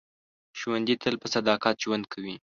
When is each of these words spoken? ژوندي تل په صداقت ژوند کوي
ژوندي 0.59 0.95
تل 1.03 1.15
په 1.21 1.27
صداقت 1.35 1.75
ژوند 1.83 2.03
کوي 2.13 2.35